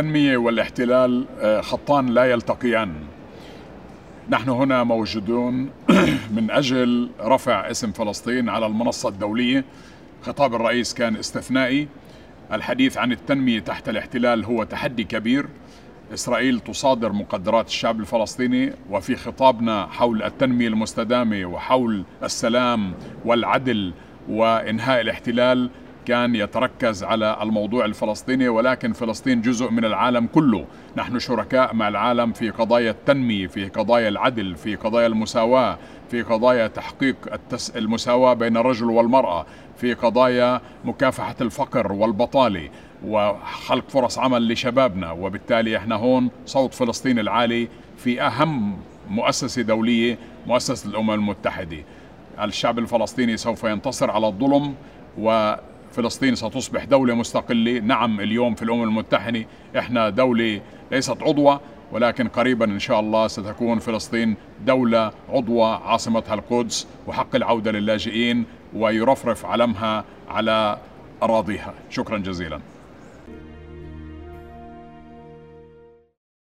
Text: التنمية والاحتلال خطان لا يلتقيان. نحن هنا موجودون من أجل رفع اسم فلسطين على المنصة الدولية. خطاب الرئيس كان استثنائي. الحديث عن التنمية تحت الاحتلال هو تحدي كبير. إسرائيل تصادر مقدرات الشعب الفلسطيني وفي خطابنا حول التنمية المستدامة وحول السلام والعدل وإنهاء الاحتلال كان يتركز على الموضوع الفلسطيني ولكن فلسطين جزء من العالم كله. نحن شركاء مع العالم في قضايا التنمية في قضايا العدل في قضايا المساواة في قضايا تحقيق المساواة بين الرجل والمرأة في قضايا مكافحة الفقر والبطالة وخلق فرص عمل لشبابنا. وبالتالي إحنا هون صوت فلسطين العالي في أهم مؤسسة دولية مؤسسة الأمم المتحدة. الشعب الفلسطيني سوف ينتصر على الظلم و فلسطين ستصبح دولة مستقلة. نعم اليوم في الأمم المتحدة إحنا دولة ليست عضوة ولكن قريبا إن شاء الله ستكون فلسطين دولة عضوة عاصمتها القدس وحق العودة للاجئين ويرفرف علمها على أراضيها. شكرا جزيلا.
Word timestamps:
التنمية 0.00 0.36
والاحتلال 0.36 1.26
خطان 1.62 2.06
لا 2.06 2.24
يلتقيان. 2.24 2.94
نحن 4.30 4.48
هنا 4.48 4.84
موجودون 4.84 5.70
من 6.36 6.50
أجل 6.50 7.10
رفع 7.20 7.70
اسم 7.70 7.92
فلسطين 7.92 8.48
على 8.48 8.66
المنصة 8.66 9.08
الدولية. 9.08 9.64
خطاب 10.22 10.54
الرئيس 10.54 10.94
كان 10.94 11.16
استثنائي. 11.16 11.88
الحديث 12.52 12.98
عن 12.98 13.12
التنمية 13.12 13.60
تحت 13.60 13.88
الاحتلال 13.88 14.44
هو 14.44 14.64
تحدي 14.64 15.04
كبير. 15.04 15.46
إسرائيل 16.14 16.60
تصادر 16.60 17.12
مقدرات 17.12 17.68
الشعب 17.68 18.00
الفلسطيني 18.00 18.72
وفي 18.90 19.16
خطابنا 19.16 19.86
حول 19.86 20.22
التنمية 20.22 20.68
المستدامة 20.68 21.46
وحول 21.46 22.04
السلام 22.22 22.94
والعدل 23.24 23.92
وإنهاء 24.28 25.00
الاحتلال 25.00 25.70
كان 26.06 26.34
يتركز 26.34 27.04
على 27.04 27.38
الموضوع 27.42 27.84
الفلسطيني 27.84 28.48
ولكن 28.48 28.92
فلسطين 28.92 29.40
جزء 29.40 29.70
من 29.70 29.84
العالم 29.84 30.26
كله. 30.26 30.64
نحن 30.96 31.18
شركاء 31.18 31.74
مع 31.74 31.88
العالم 31.88 32.32
في 32.32 32.50
قضايا 32.50 32.90
التنمية 32.90 33.46
في 33.46 33.68
قضايا 33.68 34.08
العدل 34.08 34.56
في 34.56 34.76
قضايا 34.76 35.06
المساواة 35.06 35.78
في 36.10 36.22
قضايا 36.22 36.66
تحقيق 36.66 37.16
المساواة 37.76 38.34
بين 38.34 38.56
الرجل 38.56 38.90
والمرأة 38.90 39.46
في 39.76 39.94
قضايا 39.94 40.60
مكافحة 40.84 41.36
الفقر 41.40 41.92
والبطالة 41.92 42.68
وخلق 43.04 43.88
فرص 43.88 44.18
عمل 44.18 44.52
لشبابنا. 44.52 45.10
وبالتالي 45.10 45.76
إحنا 45.76 45.94
هون 45.94 46.30
صوت 46.46 46.74
فلسطين 46.74 47.18
العالي 47.18 47.68
في 47.96 48.22
أهم 48.22 48.76
مؤسسة 49.08 49.62
دولية 49.62 50.18
مؤسسة 50.46 50.88
الأمم 50.90 51.10
المتحدة. 51.10 51.76
الشعب 52.42 52.78
الفلسطيني 52.78 53.36
سوف 53.36 53.64
ينتصر 53.64 54.10
على 54.10 54.26
الظلم 54.26 54.74
و 55.18 55.54
فلسطين 55.96 56.34
ستصبح 56.34 56.84
دولة 56.84 57.14
مستقلة. 57.14 57.78
نعم 57.78 58.20
اليوم 58.20 58.54
في 58.54 58.62
الأمم 58.62 58.82
المتحدة 58.82 59.46
إحنا 59.78 60.10
دولة 60.10 60.60
ليست 60.92 61.22
عضوة 61.22 61.60
ولكن 61.92 62.28
قريبا 62.28 62.64
إن 62.64 62.78
شاء 62.78 63.00
الله 63.00 63.28
ستكون 63.28 63.78
فلسطين 63.78 64.36
دولة 64.66 65.12
عضوة 65.28 65.88
عاصمتها 65.88 66.34
القدس 66.34 66.86
وحق 67.06 67.34
العودة 67.34 67.72
للاجئين 67.72 68.44
ويرفرف 68.74 69.46
علمها 69.46 70.04
على 70.28 70.78
أراضيها. 71.22 71.74
شكرا 71.90 72.18
جزيلا. 72.18 72.60